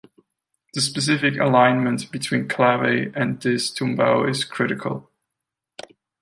[0.73, 5.11] The specific alignment between clave and this tumbao is critical.